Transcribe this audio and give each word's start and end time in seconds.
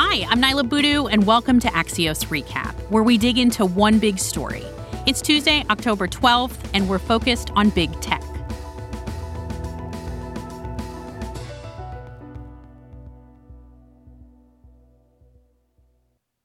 Hi, 0.00 0.24
I'm 0.30 0.40
Niala 0.40 0.68
Boodhoo, 0.68 1.06
and 1.08 1.26
welcome 1.26 1.58
to 1.58 1.66
Axios 1.66 2.24
Recap, 2.28 2.72
where 2.88 3.02
we 3.02 3.18
dig 3.18 3.36
into 3.36 3.66
one 3.66 3.98
big 3.98 4.20
story. 4.20 4.62
It's 5.06 5.20
Tuesday, 5.20 5.64
October 5.70 6.06
12th, 6.06 6.56
and 6.72 6.88
we're 6.88 7.00
focused 7.00 7.50
on 7.56 7.70
big 7.70 7.90
tech. 8.00 8.22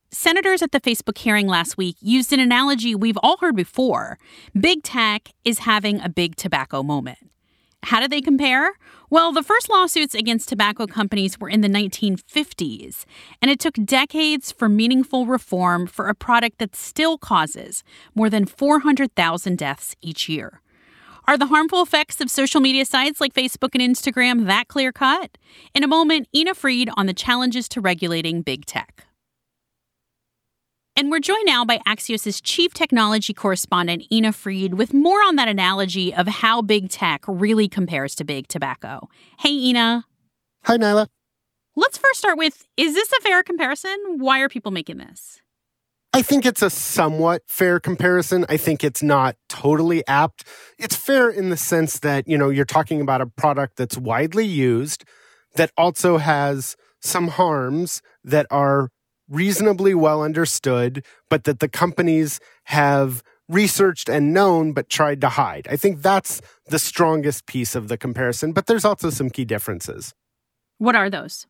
Senators 0.09 0.63
at 0.63 0.71
the 0.71 0.81
Facebook 0.81 1.19
hearing 1.19 1.45
last 1.45 1.77
week 1.77 1.97
used 2.01 2.33
an 2.33 2.39
analogy 2.39 2.95
we've 2.95 3.19
all 3.21 3.37
heard 3.37 3.55
before. 3.55 4.17
Big 4.59 4.81
tech 4.81 5.29
is 5.45 5.59
having 5.59 6.01
a 6.01 6.09
big 6.09 6.35
tobacco 6.37 6.81
moment. 6.81 7.19
How 7.83 7.99
do 7.99 8.07
they 8.07 8.21
compare? 8.21 8.71
Well, 9.13 9.31
the 9.31 9.43
first 9.43 9.69
lawsuits 9.69 10.15
against 10.15 10.49
tobacco 10.49 10.87
companies 10.87 11.39
were 11.39 11.47
in 11.47 11.61
the 11.61 11.67
1950s, 11.67 13.05
and 13.43 13.51
it 13.51 13.59
took 13.59 13.75
decades 13.75 14.51
for 14.51 14.67
meaningful 14.67 15.27
reform 15.27 15.85
for 15.85 16.07
a 16.07 16.15
product 16.15 16.57
that 16.57 16.75
still 16.75 17.19
causes 17.19 17.83
more 18.15 18.27
than 18.27 18.47
400,000 18.47 19.55
deaths 19.55 19.95
each 20.01 20.27
year. 20.27 20.61
Are 21.27 21.37
the 21.37 21.45
harmful 21.45 21.83
effects 21.83 22.21
of 22.21 22.31
social 22.31 22.59
media 22.59 22.85
sites 22.85 23.21
like 23.21 23.35
Facebook 23.35 23.79
and 23.79 23.83
Instagram 23.83 24.47
that 24.47 24.67
clear 24.67 24.91
cut? 24.91 25.37
In 25.75 25.83
a 25.83 25.87
moment, 25.87 26.27
Ina 26.33 26.55
Fried 26.55 26.89
on 26.97 27.05
the 27.05 27.13
challenges 27.13 27.69
to 27.69 27.81
regulating 27.81 28.41
big 28.41 28.65
tech. 28.65 29.05
And 30.95 31.09
we're 31.09 31.19
joined 31.19 31.45
now 31.45 31.65
by 31.65 31.79
Axios' 31.87 32.39
chief 32.43 32.73
technology 32.73 33.33
correspondent, 33.33 34.03
Ina 34.11 34.31
Fried, 34.31 34.75
with 34.75 34.93
more 34.93 35.23
on 35.23 35.37
that 35.37 35.47
analogy 35.47 36.13
of 36.13 36.27
how 36.27 36.61
big 36.61 36.89
tech 36.89 37.23
really 37.27 37.67
compares 37.67 38.13
to 38.15 38.23
big 38.23 38.47
tobacco. 38.47 39.09
Hey, 39.39 39.53
Ina. 39.53 40.05
Hi, 40.65 40.77
Niala. 40.77 41.07
Let's 41.75 41.97
first 41.97 42.19
start 42.19 42.37
with 42.37 42.67
Is 42.77 42.93
this 42.93 43.11
a 43.11 43.21
fair 43.21 43.41
comparison? 43.41 43.97
Why 44.17 44.41
are 44.41 44.49
people 44.49 44.71
making 44.71 44.97
this? 44.97 45.41
I 46.13 46.21
think 46.21 46.45
it's 46.45 46.61
a 46.61 46.69
somewhat 46.69 47.41
fair 47.47 47.79
comparison. 47.79 48.45
I 48.47 48.57
think 48.57 48.83
it's 48.83 49.01
not 49.01 49.35
totally 49.49 50.05
apt. 50.07 50.45
It's 50.77 50.95
fair 50.95 51.27
in 51.27 51.49
the 51.49 51.57
sense 51.57 51.97
that, 51.99 52.27
you 52.27 52.37
know, 52.37 52.49
you're 52.49 52.65
talking 52.65 53.01
about 53.01 53.21
a 53.21 53.25
product 53.25 53.77
that's 53.77 53.97
widely 53.97 54.45
used 54.45 55.05
that 55.55 55.71
also 55.75 56.19
has 56.19 56.75
some 57.01 57.29
harms 57.29 58.03
that 58.23 58.45
are 58.51 58.89
reasonably 59.29 59.93
well 59.93 60.21
understood, 60.21 61.05
but 61.29 61.43
that 61.45 61.59
the 61.59 61.69
companies 61.69 62.39
have 62.65 63.23
researched 63.49 64.09
and 64.09 64.33
known 64.33 64.73
but 64.73 64.89
tried 64.89 65.21
to 65.21 65.29
hide. 65.29 65.67
I 65.69 65.75
think 65.75 66.01
that's 66.01 66.41
the 66.67 66.79
strongest 66.79 67.45
piece 67.45 67.75
of 67.75 67.87
the 67.87 67.97
comparison, 67.97 68.53
but 68.53 68.67
there's 68.67 68.85
also 68.85 69.09
some 69.09 69.29
key 69.29 69.45
differences. 69.45 70.13
What 70.77 70.95
are 70.95 71.09
those? 71.09 71.45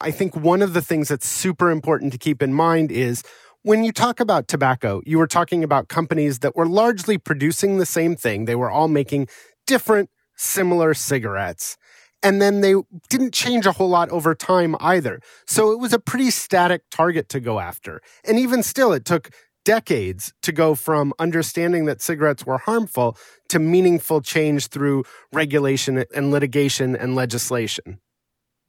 I 0.00 0.10
think 0.10 0.34
one 0.34 0.62
of 0.62 0.72
the 0.72 0.82
things 0.82 1.08
that's 1.08 1.28
super 1.28 1.70
important 1.70 2.12
to 2.12 2.18
keep 2.18 2.42
in 2.42 2.54
mind 2.54 2.90
is 2.90 3.22
when 3.62 3.84
you 3.84 3.92
talk 3.92 4.20
about 4.20 4.48
tobacco, 4.48 5.02
you 5.04 5.18
were 5.18 5.26
talking 5.26 5.62
about 5.62 5.88
companies 5.88 6.38
that 6.38 6.56
were 6.56 6.66
largely 6.66 7.18
producing 7.18 7.76
the 7.76 7.86
same 7.86 8.16
thing. 8.16 8.46
They 8.46 8.54
were 8.54 8.70
all 8.70 8.88
making 8.88 9.28
different, 9.66 10.08
similar 10.36 10.94
cigarettes 10.94 11.76
and 12.22 12.40
then 12.40 12.60
they 12.60 12.74
didn't 13.08 13.32
change 13.32 13.66
a 13.66 13.72
whole 13.72 13.88
lot 13.88 14.10
over 14.10 14.34
time 14.34 14.76
either. 14.80 15.20
So 15.46 15.72
it 15.72 15.78
was 15.78 15.92
a 15.92 15.98
pretty 15.98 16.30
static 16.30 16.82
target 16.90 17.28
to 17.30 17.40
go 17.40 17.60
after. 17.60 18.00
And 18.24 18.38
even 18.38 18.62
still, 18.62 18.92
it 18.92 19.04
took 19.04 19.30
decades 19.64 20.32
to 20.42 20.52
go 20.52 20.74
from 20.74 21.12
understanding 21.18 21.84
that 21.84 22.00
cigarettes 22.00 22.46
were 22.46 22.58
harmful 22.58 23.16
to 23.48 23.58
meaningful 23.58 24.20
change 24.20 24.68
through 24.68 25.04
regulation 25.32 26.04
and 26.14 26.30
litigation 26.30 26.96
and 26.96 27.14
legislation. 27.14 28.00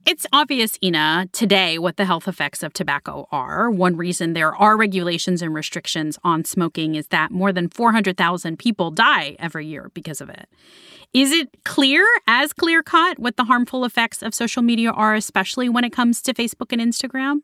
It's 0.04 0.26
obvious, 0.34 0.80
Ina, 0.84 1.28
today 1.32 1.78
what 1.78 1.98
the 1.98 2.06
health 2.06 2.28
effects 2.28 2.64
of 2.64 2.74
tobacco 2.74 3.28
are. 3.32 3.70
One 3.70 3.96
reason 3.96 4.34
there 4.34 4.56
are 4.56 4.76
regulations 4.76 5.44
and 5.44 5.54
restrictions 5.54 6.18
on 6.24 6.44
smoking 6.44 6.96
is 6.96 7.08
that 7.08 7.30
more 7.30 7.54
than 7.54 7.70
400,000 7.70 8.58
people 8.58 8.90
die 8.90 9.36
every 9.38 9.68
year 9.68 9.92
because 9.94 10.20
of 10.20 10.30
it. 10.30 10.50
Is 11.14 11.32
it 11.32 11.50
clear, 11.66 12.08
as 12.28 12.52
clear 12.52 12.82
cut, 12.82 13.20
what 13.20 13.38
the 13.38 13.44
harmful 13.44 13.86
effects 13.86 14.24
of 14.24 14.34
social 14.34 14.64
media 14.64 14.90
are, 14.90 15.14
especially 15.14 15.70
when 15.70 15.84
it 15.84 15.92
comes 15.92 16.24
to 16.24 16.34
Facebook 16.34 16.72
and 16.72 16.82
Instagram? 16.82 17.42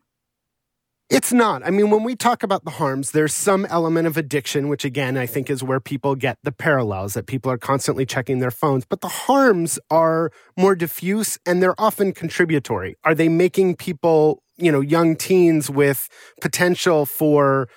It's 1.10 1.32
not. 1.32 1.66
I 1.66 1.70
mean, 1.70 1.90
when 1.90 2.04
we 2.04 2.18
talk 2.18 2.44
about 2.44 2.66
the 2.66 2.72
harms, 2.72 3.12
there's 3.12 3.34
some 3.34 3.66
element 3.68 4.08
of 4.08 4.18
addiction, 4.18 4.68
which 4.68 4.84
again, 4.84 5.16
I 5.16 5.26
think 5.26 5.50
is 5.50 5.64
where 5.64 5.80
people 5.80 6.16
get 6.16 6.38
the 6.44 6.52
parallels 6.52 7.14
that 7.14 7.28
people 7.28 7.50
are 7.50 7.58
constantly 7.58 8.06
checking 8.06 8.40
their 8.40 8.52
phones. 8.52 8.84
But 8.86 9.00
the 9.00 9.08
harms 9.08 9.80
are 9.90 10.32
more 10.58 10.76
diffuse 10.76 11.40
and 11.46 11.64
they're 11.64 11.80
often 11.80 12.12
contributory. 12.12 12.98
Are 13.06 13.16
they 13.16 13.30
making 13.30 13.78
people, 13.78 14.44
you 14.58 14.70
know, 14.70 14.82
young 14.82 15.16
teens 15.16 15.70
with 15.70 16.10
potential 16.42 17.06
for 17.06 17.70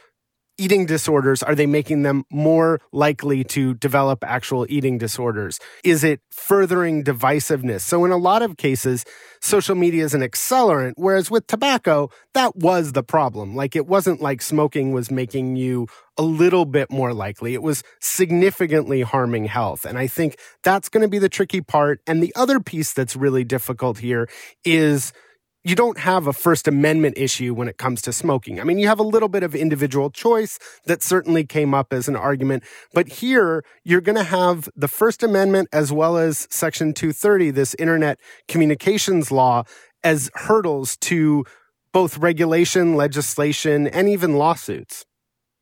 eating 0.61 0.85
disorders, 0.85 1.43
are 1.43 1.55
they 1.55 1.67
making 1.67 2.03
them 2.03 2.25
more 2.31 2.81
likely 2.93 3.43
to 3.45 3.75
develop 3.75 4.23
actual 4.23 4.67
eating 4.69 4.99
disorders? 4.99 5.59
Is 5.83 6.05
it 6.05 6.21
furthering 6.31 7.03
divisiveness? 7.03 7.81
So, 7.81 8.05
in 8.05 8.11
a 8.11 8.19
lot 8.19 8.43
of 8.43 8.59
cases, 8.59 9.05
social 9.41 9.75
media 9.75 10.05
is 10.05 10.13
an 10.13 10.21
accelerant, 10.21 10.93
whereas 10.97 11.31
with 11.31 11.47
tobacco, 11.47 12.11
that 12.35 12.57
was 12.57 12.93
the 12.93 13.03
problem. 13.03 13.57
Like, 13.57 13.75
it 13.75 13.87
wasn't 13.87 14.21
like 14.21 14.43
smoking 14.43 14.93
was 14.93 15.11
making 15.11 15.57
you 15.57 15.87
a 16.19 16.23
little 16.23 16.67
bit 16.67 16.91
more 16.91 17.15
likely, 17.15 17.55
it 17.55 17.63
was 17.63 17.83
significantly 17.99 19.01
harming 19.01 19.47
health. 19.47 19.87
And 19.87 19.97
I 19.97 20.07
think 20.07 20.39
that's 20.63 20.91
going 20.91 21.03
to 21.03 21.09
be 21.09 21.19
the 21.19 21.31
tricky 21.31 21.63
part. 21.63 22.03
And 22.07 22.23
the 22.23 22.35
other 22.37 22.61
piece 22.61 22.93
that's 22.93 23.17
really 23.17 23.45
difficult 23.45 23.99
here 23.99 24.29
is 24.63 25.15
you 25.63 25.75
don't 25.75 25.99
have 25.99 26.27
a 26.27 26.33
First 26.33 26.67
Amendment 26.67 27.19
issue 27.19 27.53
when 27.53 27.69
it 27.69 27.77
comes 27.77 28.01
to 28.03 28.13
smoking. 28.13 28.61
I 28.61 28.65
mean, 28.65 28.79
you 28.79 28.87
have 28.87 28.99
a 28.99 29.05
little 29.05 29.29
bit 29.29 29.43
of 29.43 29.55
individual 29.55 30.11
choice 30.11 30.59
that 30.87 31.03
certainly 31.03 31.45
came 31.45 31.75
up 31.75 31.93
as 31.93 32.09
an 32.09 32.17
argument, 32.17 32.65
but 32.95 33.09
here 33.09 33.63
you're 33.85 34.01
going 34.01 34.17
to 34.17 34.25
have 34.25 34.69
the 34.75 34.89
First 34.89 35.23
Amendment 35.23 35.69
as 35.73 35.93
well 35.93 36.17
as 36.17 36.49
Section 36.51 36.95
230, 36.95 37.51
this 37.51 37.75
Internet 37.79 38.19
Communications 38.49 39.31
Law, 39.31 39.65
as 40.03 40.31
hurdles 40.35 40.97
to 40.99 41.45
both 41.93 42.17
regulation, 42.19 42.95
legislation, 42.97 43.87
and 43.87 44.09
even 44.09 44.37
lawsuits. 44.37 45.05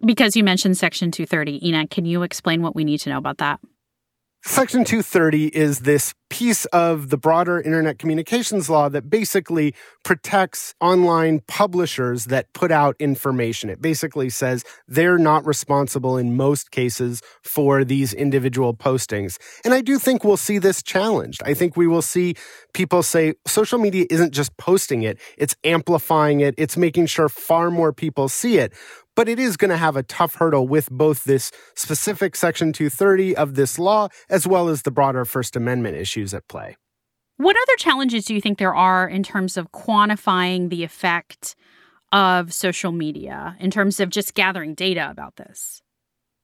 Because 0.05 0.37
you 0.37 0.45
mentioned 0.45 0.79
Section 0.79 1.11
230, 1.11 1.67
Ina, 1.67 1.89
can 1.89 2.05
you 2.05 2.23
explain 2.23 2.63
what 2.63 2.77
we 2.77 2.85
need 2.85 2.99
to 2.99 3.11
know 3.11 3.19
about 3.19 3.39
that? 3.39 3.59
Section 4.49 4.83
230 4.83 5.49
is 5.49 5.81
this 5.81 6.15
piece 6.31 6.65
of 6.67 7.11
the 7.11 7.19
broader 7.19 7.61
internet 7.61 7.99
communications 7.99 8.69
law 8.69 8.89
that 8.89 9.11
basically 9.11 9.75
protects 10.05 10.75
online 10.81 11.41
publishers 11.47 12.25
that 12.25 12.53
put 12.55 12.73
out 12.73 12.97
information. 12.99 13.69
It 13.69 13.81
basically 13.81 14.31
says 14.31 14.65
they're 14.89 15.19
not 15.19 15.47
responsible 15.47 16.17
in 16.17 16.35
most 16.35 16.71
cases 16.71 17.23
for 17.43 17.85
these 17.85 18.15
individual 18.15 18.75
postings. 18.75 19.39
And 19.67 19.75
I 19.75 19.83
do 19.83 19.99
think 19.99 20.25
we'll 20.25 20.39
see 20.39 20.59
this 20.59 20.83
challenged. 20.83 21.43
I 21.45 21.53
think 21.53 21.77
we 21.77 21.87
will 21.87 22.03
see 22.03 22.35
people 22.73 23.03
say 23.03 23.35
social 23.47 23.79
media 23.79 24.07
isn't 24.11 24.33
just 24.33 24.57
posting 24.57 25.03
it, 25.03 25.21
it's 25.37 25.55
amplifying 25.63 26.41
it, 26.41 26.55
it's 26.57 26.77
making 26.77 27.07
sure 27.07 27.29
far 27.29 27.71
more 27.71 27.93
people 27.93 28.29
see 28.29 28.59
it 28.59 28.73
but 29.19 29.29
it 29.29 29.41
is 29.41 29.57
going 29.57 29.69
to 29.69 29.77
have 29.77 29.97
a 29.97 30.05
tough 30.05 30.37
hurdle 30.37 30.69
with 30.69 30.89
both 30.91 31.25
this 31.25 31.51
specific 31.75 32.37
Section 32.37 32.73
230 32.73 33.35
of 33.35 33.57
this 33.57 33.77
law 33.77 34.07
as 34.31 34.47
well 34.47 34.69
as 34.69 34.83
the 34.83 34.93
broader 34.93 35.25
First 35.25 35.57
Amendment 35.57 35.97
issues 35.97 36.33
at 36.33 36.47
play. 36.47 36.77
What 37.37 37.57
other 37.61 37.77
challenges 37.79 38.27
do 38.27 38.33
you 38.33 38.41
think 38.41 38.59
there 38.59 38.77
are 38.77 39.09
in 39.09 39.25
terms 39.25 39.57
of 39.57 39.73
quantifying 39.73 40.71
the 40.71 40.85
effect 40.85 41.57
of 42.13 42.55
social 42.55 42.93
media, 42.93 43.57
in 43.59 43.73
terms 43.73 43.99
of 43.99 44.09
just 44.09 44.35
gathering 44.35 44.75
data 44.75 45.11
about 45.11 45.35
this? 45.35 45.83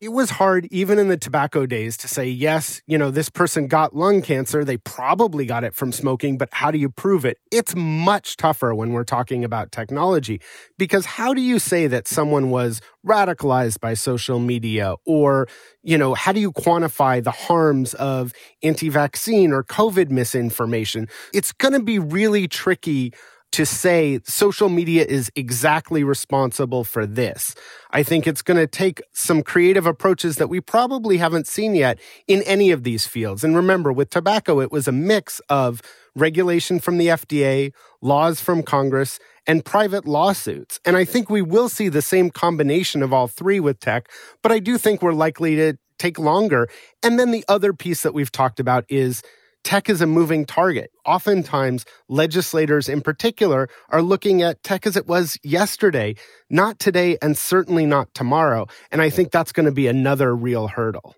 It 0.05 0.13
was 0.13 0.31
hard 0.31 0.67
even 0.71 0.99
in 0.99 1.09
the 1.09 1.17
tobacco 1.17 1.67
days 1.67 1.97
to 1.97 2.07
say 2.07 2.27
yes 2.27 2.83
you 2.87 2.99
know 2.99 3.11
this 3.11 3.29
person 3.29 3.67
got 3.67 3.97
lung 3.97 4.23
cancer 4.23 4.65
they 4.65 4.77
probably 4.77 5.47
got 5.47 5.65
it 5.65 5.75
from 5.75 5.91
smoking 5.93 6.37
but 6.37 6.49
how 6.53 6.71
do 6.71 6.79
you 6.79 6.89
prove 6.89 7.25
it? 7.25 7.39
It's 7.51 7.75
much 7.75 8.37
tougher 8.37 8.75
when 8.75 8.93
we're 8.93 9.05
talking 9.05 9.45
about 9.45 9.73
technology 9.73 10.41
because 10.79 11.05
how 11.05 11.35
do 11.35 11.41
you 11.41 11.59
say 11.59 11.87
that 11.87 12.07
someone 12.07 12.51
was 12.51 12.81
radicalized 13.07 13.81
by 13.81 13.95
social 13.95 14.39
media 14.39 14.95
or 15.05 15.49
you 15.83 15.99
know 15.99 16.15
how 16.15 16.33
do 16.33 16.41
you 16.41 16.53
quantify 16.53 17.23
the 17.23 17.31
harms 17.31 17.95
of 17.95 18.33
anti-vaccine 18.63 19.53
or 19.53 19.63
covid 19.65 20.11
misinformation? 20.11 21.09
It's 21.33 21.53
going 21.53 21.75
to 21.75 21.83
be 21.83 21.99
really 21.99 22.49
tricky 22.49 23.13
to 23.55 23.65
say 23.65 24.19
social 24.25 24.69
media 24.69 25.05
is 25.05 25.31
exactly 25.37 26.03
responsible 26.03 26.83
for 26.83 27.07
this. 27.07 27.55
I 27.93 28.03
think 28.03 28.27
it's 28.27 28.43
going 28.43 28.59
to 28.59 28.67
take 28.67 29.01
some 29.13 29.45
creative 29.45 29.87
approaches 29.87 30.37
that 30.37 30.49
we 30.49 30.61
probably 30.61 31.19
haven't 31.19 31.47
seen 31.47 31.77
yet 31.77 32.01
in 32.27 32.43
any 32.43 32.73
of 32.73 32.83
these 32.83 33.07
fields. 33.07 33.45
And 33.45 33.55
remember, 33.55 33.93
with 33.93 34.11
tobacco, 34.11 34.61
it 34.61 34.73
was 34.73 34.89
a 34.89 34.93
mix 34.93 35.41
of 35.49 35.83
regulation 36.17 36.81
from 36.81 36.99
the 36.99 37.07
FDA, 37.07 37.73
laws 38.03 38.41
from 38.41 38.65
Congress, 38.65 39.21
and 39.47 39.65
private 39.65 40.05
lawsuits. 40.05 40.81
And 40.85 40.97
I 40.97 41.05
think 41.05 41.31
we 41.31 41.41
will 41.41 41.69
see 41.69 41.89
the 41.89 42.03
same 42.03 42.31
combination 42.31 43.05
of 43.05 43.13
all 43.13 43.29
three 43.29 43.61
with 43.61 43.79
tech, 43.79 44.09
but 44.43 44.51
I 44.51 44.59
do 44.59 44.79
think 44.79 45.01
we're 45.01 45.13
likely 45.13 45.55
to 45.55 45.79
take 45.97 46.19
longer. 46.19 46.69
And 47.05 47.21
then 47.21 47.31
the 47.31 47.45
other 47.47 47.73
piece 47.73 48.03
that 48.03 48.15
we've 48.15 48.33
talked 48.33 48.59
about 48.59 48.85
is 48.89 49.23
tech 49.65 49.89
is 49.89 50.01
a 50.01 50.07
moving 50.07 50.45
target. 50.45 50.91
Oftentimes, 51.05 51.85
legislators 52.09 52.89
in 52.89 53.01
particular 53.01 53.69
are 53.89 54.03
looking 54.03 54.43
at 54.43 54.63
tech 54.63 54.87
as 54.87 54.97
it 54.97 55.09
was 55.09 55.39
yesterday, 55.43 56.15
not 56.51 56.79
today, 56.79 57.19
and 57.21 57.37
certainly 57.37 57.87
not 57.87 58.13
tomorrow. 58.15 58.67
And 58.93 59.03
I 59.03 59.11
think 59.11 59.33
that's 59.33 59.53
going 59.53 59.67
to 59.67 59.73
be 59.73 59.89
another 59.89 60.37
real 60.37 60.69
hurdle. 60.69 61.17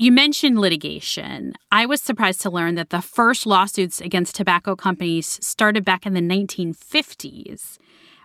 You 0.00 0.12
mentioned 0.12 0.60
litigation. 0.60 1.54
I 1.72 1.84
was 1.84 2.00
surprised 2.00 2.40
to 2.42 2.50
learn 2.50 2.76
that 2.76 2.90
the 2.90 3.02
first 3.02 3.46
lawsuits 3.46 4.00
against 4.00 4.36
tobacco 4.36 4.76
companies 4.76 5.44
started 5.44 5.84
back 5.84 6.06
in 6.06 6.14
the 6.14 6.20
1950s. 6.20 7.78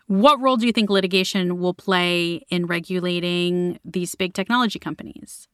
What 0.06 0.40
role 0.40 0.58
do 0.58 0.68
you 0.68 0.72
think 0.72 0.90
litigation 0.90 1.58
will 1.58 1.74
play 1.74 2.46
in 2.50 2.68
regulating 2.68 3.80
these 3.84 4.14
big 4.14 4.34
technology 4.34 4.78
companies? 4.78 5.48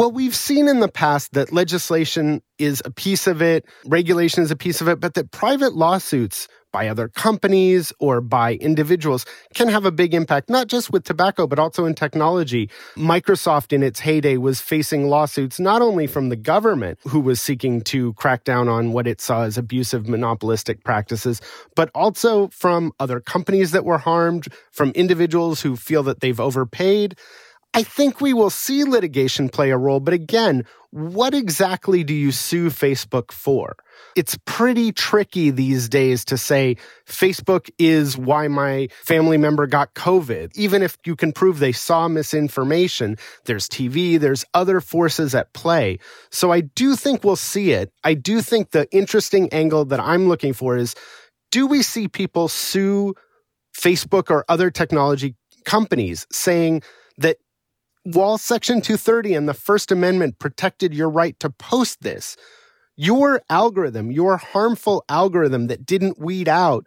Well, 0.00 0.12
we've 0.12 0.34
seen 0.34 0.66
in 0.66 0.80
the 0.80 0.88
past 0.88 1.34
that 1.34 1.52
legislation 1.52 2.40
is 2.58 2.80
a 2.86 2.90
piece 2.90 3.26
of 3.26 3.42
it, 3.42 3.66
regulation 3.84 4.42
is 4.42 4.50
a 4.50 4.56
piece 4.56 4.80
of 4.80 4.88
it, 4.88 4.98
but 4.98 5.12
that 5.12 5.30
private 5.30 5.74
lawsuits 5.74 6.48
by 6.72 6.88
other 6.88 7.08
companies 7.08 7.92
or 8.00 8.22
by 8.22 8.54
individuals 8.54 9.26
can 9.54 9.68
have 9.68 9.84
a 9.84 9.92
big 9.92 10.14
impact, 10.14 10.48
not 10.48 10.68
just 10.68 10.90
with 10.90 11.04
tobacco, 11.04 11.46
but 11.46 11.58
also 11.58 11.84
in 11.84 11.94
technology. 11.94 12.70
Microsoft 12.96 13.74
in 13.74 13.82
its 13.82 14.00
heyday 14.00 14.38
was 14.38 14.58
facing 14.58 15.10
lawsuits 15.10 15.60
not 15.60 15.82
only 15.82 16.06
from 16.06 16.30
the 16.30 16.36
government, 16.36 16.98
who 17.06 17.20
was 17.20 17.38
seeking 17.38 17.82
to 17.82 18.14
crack 18.14 18.44
down 18.44 18.70
on 18.70 18.92
what 18.92 19.06
it 19.06 19.20
saw 19.20 19.42
as 19.42 19.58
abusive 19.58 20.08
monopolistic 20.08 20.82
practices, 20.82 21.42
but 21.76 21.90
also 21.94 22.48
from 22.48 22.90
other 22.98 23.20
companies 23.20 23.72
that 23.72 23.84
were 23.84 23.98
harmed, 23.98 24.48
from 24.70 24.92
individuals 24.92 25.60
who 25.60 25.76
feel 25.76 26.02
that 26.04 26.20
they've 26.20 26.40
overpaid. 26.40 27.18
I 27.72 27.84
think 27.84 28.20
we 28.20 28.32
will 28.32 28.50
see 28.50 28.82
litigation 28.82 29.48
play 29.48 29.70
a 29.70 29.78
role, 29.78 30.00
but 30.00 30.12
again, 30.12 30.64
what 30.90 31.34
exactly 31.34 32.02
do 32.02 32.12
you 32.12 32.32
sue 32.32 32.68
Facebook 32.68 33.30
for? 33.30 33.76
It's 34.16 34.36
pretty 34.44 34.90
tricky 34.90 35.50
these 35.50 35.88
days 35.88 36.24
to 36.24 36.36
say 36.36 36.76
Facebook 37.06 37.70
is 37.78 38.18
why 38.18 38.48
my 38.48 38.88
family 39.04 39.38
member 39.38 39.68
got 39.68 39.94
COVID. 39.94 40.50
Even 40.56 40.82
if 40.82 40.98
you 41.06 41.14
can 41.14 41.30
prove 41.30 41.60
they 41.60 41.70
saw 41.70 42.08
misinformation, 42.08 43.16
there's 43.44 43.68
TV, 43.68 44.18
there's 44.18 44.44
other 44.52 44.80
forces 44.80 45.32
at 45.32 45.52
play. 45.52 46.00
So 46.30 46.50
I 46.50 46.62
do 46.62 46.96
think 46.96 47.22
we'll 47.22 47.36
see 47.36 47.70
it. 47.70 47.92
I 48.02 48.14
do 48.14 48.40
think 48.40 48.72
the 48.72 48.90
interesting 48.90 49.48
angle 49.52 49.84
that 49.84 50.00
I'm 50.00 50.28
looking 50.28 50.54
for 50.54 50.76
is 50.76 50.96
do 51.52 51.68
we 51.68 51.82
see 51.82 52.08
people 52.08 52.48
sue 52.48 53.14
Facebook 53.78 54.28
or 54.28 54.44
other 54.48 54.72
technology 54.72 55.36
companies 55.64 56.26
saying 56.32 56.82
that 57.18 57.36
while 58.04 58.38
Section 58.38 58.80
230 58.80 59.34
and 59.34 59.48
the 59.48 59.54
First 59.54 59.92
Amendment 59.92 60.38
protected 60.38 60.94
your 60.94 61.10
right 61.10 61.38
to 61.40 61.50
post 61.50 62.02
this, 62.02 62.36
your 62.96 63.42
algorithm, 63.48 64.10
your 64.10 64.36
harmful 64.36 65.04
algorithm 65.08 65.68
that 65.68 65.86
didn't 65.86 66.18
weed 66.18 66.48
out 66.48 66.86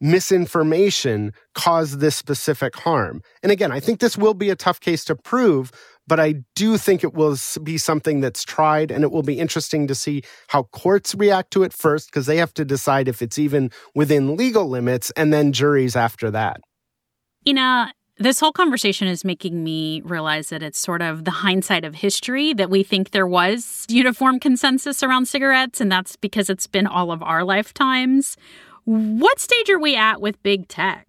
misinformation 0.00 1.32
caused 1.54 2.00
this 2.00 2.16
specific 2.16 2.74
harm. 2.76 3.22
And 3.42 3.52
again, 3.52 3.70
I 3.70 3.80
think 3.80 4.00
this 4.00 4.16
will 4.16 4.34
be 4.34 4.50
a 4.50 4.56
tough 4.56 4.80
case 4.80 5.04
to 5.04 5.14
prove, 5.14 5.70
but 6.06 6.18
I 6.18 6.36
do 6.56 6.78
think 6.78 7.04
it 7.04 7.14
will 7.14 7.36
be 7.62 7.76
something 7.76 8.20
that's 8.20 8.42
tried 8.42 8.90
and 8.90 9.04
it 9.04 9.10
will 9.10 9.22
be 9.22 9.38
interesting 9.38 9.86
to 9.88 9.94
see 9.94 10.22
how 10.48 10.64
courts 10.64 11.14
react 11.14 11.50
to 11.52 11.62
it 11.62 11.72
first 11.72 12.08
because 12.08 12.26
they 12.26 12.38
have 12.38 12.54
to 12.54 12.64
decide 12.64 13.08
if 13.08 13.20
it's 13.20 13.38
even 13.38 13.70
within 13.94 14.36
legal 14.36 14.68
limits 14.68 15.10
and 15.16 15.32
then 15.32 15.52
juries 15.52 15.96
after 15.96 16.30
that. 16.30 16.60
Ina, 17.46 17.92
this 18.20 18.38
whole 18.38 18.52
conversation 18.52 19.08
is 19.08 19.24
making 19.24 19.64
me 19.64 20.02
realize 20.02 20.50
that 20.50 20.62
it's 20.62 20.78
sort 20.78 21.00
of 21.00 21.24
the 21.24 21.30
hindsight 21.30 21.86
of 21.86 21.94
history 21.94 22.52
that 22.52 22.68
we 22.68 22.82
think 22.82 23.10
there 23.10 23.26
was 23.26 23.86
uniform 23.88 24.38
consensus 24.38 25.02
around 25.02 25.26
cigarettes, 25.26 25.80
and 25.80 25.90
that's 25.90 26.16
because 26.16 26.50
it's 26.50 26.66
been 26.66 26.86
all 26.86 27.12
of 27.12 27.22
our 27.22 27.44
lifetimes. 27.44 28.36
What 28.84 29.40
stage 29.40 29.70
are 29.70 29.78
we 29.78 29.96
at 29.96 30.20
with 30.20 30.42
big 30.42 30.68
tech? 30.68 31.06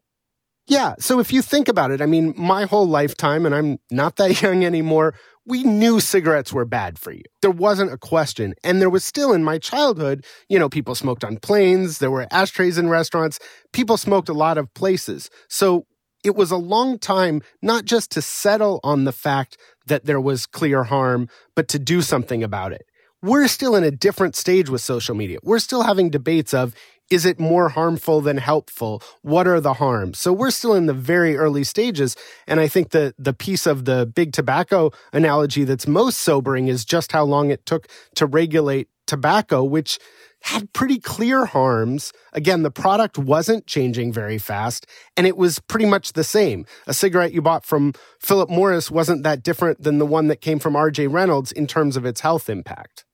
Yeah. 0.67 0.95
So 0.99 1.19
if 1.19 1.33
you 1.33 1.41
think 1.41 1.67
about 1.67 1.91
it, 1.91 2.01
I 2.01 2.05
mean, 2.05 2.33
my 2.37 2.63
whole 2.63 2.87
lifetime, 2.87 3.45
and 3.45 3.53
I'm 3.53 3.77
not 3.91 4.15
that 4.15 4.41
young 4.41 4.63
anymore, 4.63 5.13
we 5.45 5.63
knew 5.63 5.99
cigarettes 5.99 6.53
were 6.53 6.65
bad 6.65 6.97
for 6.97 7.11
you. 7.11 7.23
There 7.41 7.51
wasn't 7.51 7.91
a 7.91 7.97
question. 7.97 8.53
And 8.63 8.79
there 8.79 8.89
was 8.89 9.03
still 9.03 9.33
in 9.33 9.43
my 9.43 9.57
childhood, 9.57 10.23
you 10.47 10.57
know, 10.57 10.69
people 10.69 10.95
smoked 10.95 11.25
on 11.25 11.37
planes, 11.37 11.97
there 11.97 12.11
were 12.11 12.27
ashtrays 12.31 12.77
in 12.77 12.87
restaurants, 12.87 13.37
people 13.73 13.97
smoked 13.97 14.29
a 14.29 14.33
lot 14.33 14.57
of 14.57 14.73
places. 14.75 15.29
So 15.49 15.85
it 16.23 16.35
was 16.35 16.51
a 16.51 16.57
long 16.57 16.99
time 16.99 17.41
not 17.61 17.85
just 17.85 18.11
to 18.11 18.21
settle 18.21 18.79
on 18.83 19.03
the 19.03 19.11
fact 19.11 19.57
that 19.87 20.05
there 20.05 20.21
was 20.21 20.45
clear 20.45 20.83
harm, 20.83 21.27
but 21.55 21.67
to 21.69 21.79
do 21.79 22.01
something 22.01 22.43
about 22.43 22.71
it. 22.71 22.85
We're 23.21 23.47
still 23.47 23.75
in 23.75 23.83
a 23.83 23.91
different 23.91 24.35
stage 24.35 24.69
with 24.69 24.81
social 24.81 25.15
media. 25.15 25.39
We're 25.43 25.59
still 25.59 25.83
having 25.83 26.09
debates 26.09 26.53
of 26.53 26.73
is 27.11 27.25
it 27.25 27.39
more 27.39 27.67
harmful 27.67 28.21
than 28.21 28.37
helpful? 28.37 29.03
What 29.21 29.45
are 29.45 29.59
the 29.59 29.73
harms? 29.73 30.17
So 30.17 30.31
we're 30.31 30.49
still 30.49 30.73
in 30.73 30.85
the 30.85 30.93
very 30.93 31.35
early 31.35 31.65
stages. 31.65 32.15
And 32.47 32.59
I 32.61 32.69
think 32.69 32.91
the, 32.91 33.13
the 33.19 33.33
piece 33.33 33.67
of 33.67 33.83
the 33.83 34.05
big 34.05 34.31
tobacco 34.31 34.91
analogy 35.11 35.65
that's 35.65 35.85
most 35.85 36.19
sobering 36.19 36.69
is 36.69 36.85
just 36.85 37.11
how 37.11 37.25
long 37.25 37.51
it 37.51 37.65
took 37.65 37.87
to 38.15 38.25
regulate 38.25 38.87
tobacco, 39.07 39.61
which 39.61 39.99
had 40.41 40.71
pretty 40.73 40.99
clear 40.99 41.45
harms. 41.45 42.11
Again, 42.33 42.63
the 42.63 42.71
product 42.71 43.17
wasn't 43.17 43.67
changing 43.67 44.11
very 44.11 44.37
fast, 44.37 44.85
and 45.15 45.27
it 45.27 45.37
was 45.37 45.59
pretty 45.59 45.85
much 45.85 46.13
the 46.13 46.23
same. 46.23 46.65
A 46.87 46.93
cigarette 46.93 47.33
you 47.33 47.41
bought 47.41 47.65
from 47.65 47.93
Philip 48.19 48.49
Morris 48.49 48.89
wasn't 48.91 49.23
that 49.23 49.43
different 49.43 49.83
than 49.83 49.97
the 49.97 50.05
one 50.05 50.27
that 50.27 50.41
came 50.41 50.59
from 50.59 50.73
RJ 50.73 51.11
Reynolds 51.11 51.51
in 51.51 51.67
terms 51.67 51.95
of 51.95 52.05
its 52.05 52.21
health 52.21 52.49
impact. 52.49 53.05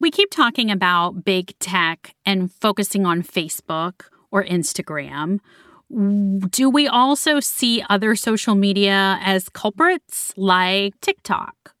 We 0.00 0.10
keep 0.10 0.30
talking 0.30 0.70
about 0.70 1.24
big 1.24 1.56
tech 1.58 2.14
and 2.26 2.52
focusing 2.52 3.06
on 3.06 3.22
Facebook 3.22 4.06
or 4.30 4.44
Instagram. 4.44 5.38
Do 6.50 6.68
we 6.70 6.88
also 6.88 7.38
see 7.38 7.84
other 7.88 8.16
social 8.16 8.54
media 8.54 9.18
as 9.22 9.48
culprits 9.48 10.32
like 10.36 11.00
TikTok? 11.00 11.71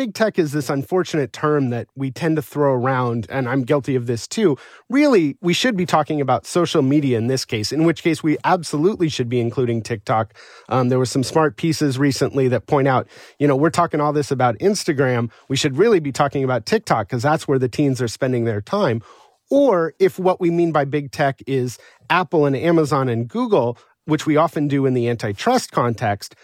Big 0.00 0.14
tech 0.14 0.38
is 0.38 0.52
this 0.52 0.70
unfortunate 0.70 1.30
term 1.30 1.68
that 1.68 1.86
we 1.94 2.10
tend 2.10 2.34
to 2.34 2.40
throw 2.40 2.72
around, 2.72 3.26
and 3.28 3.46
I'm 3.46 3.64
guilty 3.64 3.96
of 3.96 4.06
this 4.06 4.26
too. 4.26 4.56
Really, 4.88 5.36
we 5.42 5.52
should 5.52 5.76
be 5.76 5.84
talking 5.84 6.22
about 6.22 6.46
social 6.46 6.80
media 6.80 7.18
in 7.18 7.26
this 7.26 7.44
case, 7.44 7.70
in 7.70 7.84
which 7.84 8.02
case 8.02 8.22
we 8.22 8.38
absolutely 8.44 9.10
should 9.10 9.28
be 9.28 9.40
including 9.40 9.82
TikTok. 9.82 10.32
Um, 10.70 10.88
there 10.88 10.98
were 10.98 11.04
some 11.04 11.22
smart 11.22 11.58
pieces 11.58 11.98
recently 11.98 12.48
that 12.48 12.66
point 12.66 12.88
out, 12.88 13.08
you 13.38 13.46
know, 13.46 13.54
we're 13.54 13.68
talking 13.68 14.00
all 14.00 14.14
this 14.14 14.30
about 14.30 14.58
Instagram. 14.58 15.30
We 15.48 15.56
should 15.58 15.76
really 15.76 16.00
be 16.00 16.12
talking 16.12 16.44
about 16.44 16.64
TikTok 16.64 17.08
because 17.08 17.22
that's 17.22 17.46
where 17.46 17.58
the 17.58 17.68
teens 17.68 18.00
are 18.00 18.08
spending 18.08 18.44
their 18.44 18.62
time. 18.62 19.02
Or 19.50 19.92
if 19.98 20.18
what 20.18 20.40
we 20.40 20.50
mean 20.50 20.72
by 20.72 20.86
big 20.86 21.12
tech 21.12 21.42
is 21.46 21.76
Apple 22.08 22.46
and 22.46 22.56
Amazon 22.56 23.10
and 23.10 23.28
Google, 23.28 23.76
which 24.06 24.24
we 24.24 24.38
often 24.38 24.66
do 24.66 24.86
in 24.86 24.94
the 24.94 25.10
antitrust 25.10 25.72
context, 25.72 26.34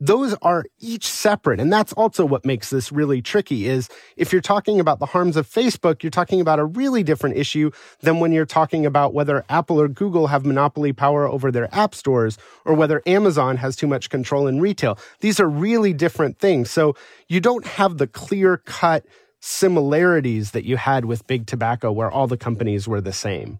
those 0.00 0.34
are 0.40 0.64
each 0.78 1.06
separate. 1.06 1.60
And 1.60 1.70
that's 1.70 1.92
also 1.92 2.24
what 2.24 2.46
makes 2.46 2.70
this 2.70 2.90
really 2.90 3.20
tricky 3.20 3.68
is 3.68 3.88
if 4.16 4.32
you're 4.32 4.40
talking 4.40 4.80
about 4.80 4.98
the 4.98 5.06
harms 5.06 5.36
of 5.36 5.46
facebook 5.48 6.02
you're 6.02 6.10
talking 6.10 6.40
about 6.40 6.58
a 6.58 6.64
really 6.64 7.02
different 7.02 7.36
issue 7.36 7.70
than 8.00 8.20
when 8.20 8.32
you're 8.32 8.46
talking 8.46 8.86
about 8.86 9.12
whether 9.12 9.44
apple 9.48 9.80
or 9.80 9.88
google 9.88 10.28
have 10.28 10.46
monopoly 10.46 10.92
power 10.92 11.26
over 11.26 11.50
their 11.50 11.72
app 11.74 11.94
stores 11.94 12.38
or 12.64 12.74
whether 12.74 13.02
amazon 13.06 13.56
has 13.56 13.76
too 13.76 13.86
much 13.86 14.08
control 14.08 14.46
in 14.46 14.60
retail. 14.60 14.98
These 15.20 15.38
are 15.40 15.48
really 15.48 15.92
different 15.92 16.38
things. 16.38 16.70
So 16.70 16.94
you 17.28 17.40
don't 17.40 17.66
have 17.66 17.98
the 17.98 18.06
clear 18.06 18.56
cut 18.58 19.04
similarities 19.40 20.52
that 20.52 20.64
you 20.64 20.76
had 20.76 21.04
with 21.04 21.26
big 21.26 21.46
tobacco 21.46 21.92
where 21.92 22.10
all 22.10 22.26
the 22.26 22.36
companies 22.36 22.86
were 22.86 23.00
the 23.00 23.12
same. 23.12 23.58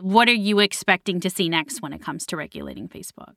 What 0.00 0.28
are 0.28 0.32
you 0.32 0.60
expecting 0.60 1.20
to 1.20 1.30
see 1.30 1.48
next 1.48 1.82
when 1.82 1.92
it 1.92 2.00
comes 2.00 2.26
to 2.26 2.36
regulating 2.36 2.88
facebook 2.88 3.34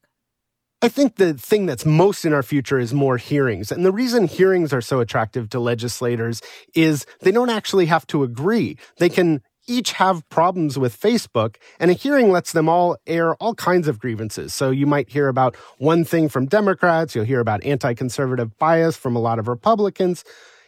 I 0.84 0.90
think 0.90 1.16
the 1.16 1.34
thing 1.34 1.66
that's 1.66 1.86
most 1.86 2.25
in 2.25 2.34
our 2.34 2.44
future 2.44 2.78
is 2.78 2.94
more 2.94 3.16
hearings. 3.16 3.72
And 3.72 3.86
the 3.86 3.92
reason 3.94 4.28
hearings 4.28 4.74
are 4.74 4.82
so 4.82 5.00
attractive 5.00 5.50
to 5.52 5.60
legislators 5.62 6.42
is 6.75 7.06
they 7.22 7.32
don't 7.32 7.50
actually 7.50 7.86
have 7.86 8.06
to 8.08 8.22
agree. 8.24 8.78
They 8.98 9.08
can 9.08 9.42
each 9.66 9.94
have 9.94 10.28
problems 10.28 10.78
with 10.78 11.00
Facebook, 11.00 11.56
and 11.80 11.90
a 11.90 11.94
hearing 11.94 12.32
lets 12.32 12.52
them 12.52 12.68
all 12.68 12.98
air 13.08 13.36
all 13.36 13.56
kinds 13.56 13.88
of 13.88 13.98
grievances. 13.98 14.54
So 14.54 14.72
you 14.72 14.86
might 14.86 15.08
hear 15.10 15.30
about 15.30 15.56
one 15.78 16.04
thing 16.04 16.28
from 16.28 16.48
Democrats, 16.48 17.16
you'll 17.16 17.24
hear 17.24 17.40
about 17.40 17.63
anti 17.63 17.94
conservative 17.94 18.60
bias 18.60 18.98
from 18.98 19.16
a 19.16 19.20
lot 19.20 19.40
of 19.40 19.48
Republicans. 19.48 20.25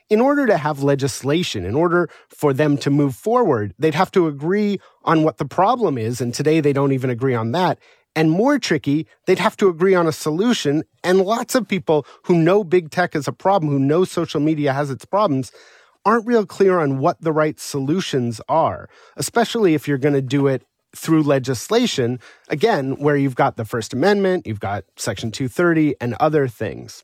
in 0.07 0.21
order 0.21 0.45
to 0.45 0.55
have 0.55 0.83
legislation, 0.83 1.65
in 1.65 1.73
order 1.75 2.07
for 2.29 2.53
them 2.53 2.77
to 2.77 2.91
move 2.91 3.15
forward, 3.15 3.73
they'd 3.79 3.95
have 3.95 4.11
to 4.11 4.27
agree 4.27 4.79
on 5.03 5.23
what 5.23 5.39
the 5.39 5.45
problem 5.45 5.97
is. 5.97 6.21
And 6.21 6.33
today 6.33 6.61
they 6.61 6.73
don't 6.73 6.91
even 6.91 7.09
agree 7.09 7.33
on 7.33 7.51
that. 7.53 7.79
And 8.15 8.31
more 8.31 8.57
tricky, 8.59 9.07
they'd 9.25 9.39
have 9.39 9.57
to 9.57 9.67
agree 9.67 9.93
on 9.93 10.07
a 10.07 10.11
solution. 10.11 10.83
And 11.03 11.19
lots 11.21 11.53
of 11.53 11.67
people 11.67 12.05
who 12.23 12.37
know 12.37 12.63
big 12.63 12.89
tech 12.89 13.15
is 13.15 13.27
a 13.27 13.33
problem, 13.33 13.71
who 13.71 13.79
know 13.79 14.05
social 14.05 14.39
media 14.39 14.73
has 14.73 14.89
its 14.89 15.05
problems, 15.05 15.51
aren't 16.05 16.25
real 16.25 16.45
clear 16.45 16.79
on 16.79 16.99
what 16.99 17.19
the 17.21 17.33
right 17.33 17.59
solutions 17.59 18.39
are, 18.47 18.87
especially 19.17 19.73
if 19.73 19.87
you're 19.87 19.97
going 19.97 20.13
to 20.13 20.21
do 20.21 20.47
it 20.47 20.63
through 20.95 21.23
legislation, 21.23 22.19
again, 22.47 22.95
where 22.95 23.17
you've 23.17 23.35
got 23.35 23.57
the 23.57 23.65
First 23.65 23.91
Amendment, 23.91 24.47
you've 24.47 24.61
got 24.61 24.85
Section 24.95 25.31
230, 25.31 25.95
and 25.99 26.13
other 26.19 26.47
things. 26.47 27.03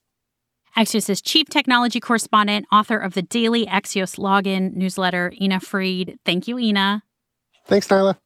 Axios' 0.77 1.21
chief 1.21 1.49
technology 1.49 1.99
correspondent, 1.99 2.65
author 2.71 2.97
of 2.97 3.13
the 3.13 3.21
daily 3.21 3.65
Axios 3.65 4.17
login 4.17 4.73
newsletter, 4.73 5.33
Ina 5.41 5.59
Fried. 5.59 6.17
Thank 6.23 6.47
you, 6.47 6.57
Ina. 6.57 7.03
Thanks, 7.67 7.87
Niala. 7.89 8.17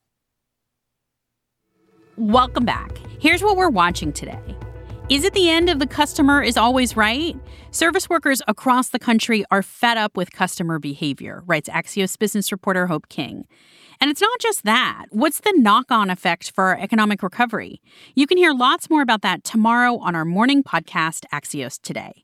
Welcome 2.18 2.64
back. 2.64 2.98
Here's 3.20 3.44
what 3.44 3.58
we're 3.58 3.70
watching 3.70 4.14
today. 4.14 4.40
Is 5.10 5.26
it 5.26 5.34
the 5.34 5.50
end 5.50 5.70
of 5.70 5.80
the 5.80 5.86
customer 5.86 6.42
is 6.42 6.56
always 6.56 6.96
right? 6.96 7.36
Service 7.72 8.10
workers 8.10 8.42
across 8.48 8.88
the 8.88 9.00
country 9.00 9.44
are 9.52 9.62
fed 9.62 9.98
up 9.98 10.16
with 10.16 10.32
customer 10.32 10.80
behavior, 10.80 11.44
writes 11.46 11.68
Axios 11.68 12.18
business 12.18 12.54
reporter 12.54 12.88
Hope 12.88 13.10
King. 13.10 13.46
And 14.00 14.10
it's 14.10 14.22
not 14.22 14.40
just 14.40 14.64
that. 14.64 15.08
What's 15.10 15.42
the 15.42 15.54
knock 15.58 15.92
on 15.92 16.10
effect 16.10 16.52
for 16.52 16.64
our 16.66 16.80
economic 16.80 17.22
recovery? 17.22 17.82
You 18.16 18.28
can 18.28 18.38
hear 18.38 18.54
lots 18.54 18.90
more 18.90 19.02
about 19.02 19.22
that 19.24 19.44
tomorrow 19.44 19.98
on 19.98 20.16
our 20.16 20.26
morning 20.26 20.64
podcast, 20.64 21.26
Axios 21.34 21.82
Today. 21.82 22.24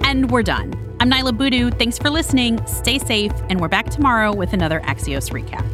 And 0.00 0.32
we're 0.32 0.42
done. 0.42 0.74
I'm 0.98 1.08
Niala 1.08 1.38
Boodhoo. 1.38 1.70
Thanks 1.70 1.96
for 1.96 2.10
listening. 2.10 2.64
Stay 2.66 2.98
safe, 2.98 3.32
and 3.50 3.60
we're 3.60 3.68
back 3.68 3.88
tomorrow 3.88 4.34
with 4.34 4.52
another 4.52 4.80
Axios 4.80 5.30
recap. 5.30 5.64